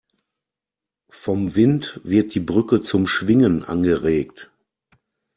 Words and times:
Vom 1.11 1.55
Wind 1.55 2.01
wird 2.03 2.33
die 2.33 2.39
Brücke 2.39 2.81
zum 2.81 3.05
Schwingen 3.05 3.63
angeregt. 3.63 4.49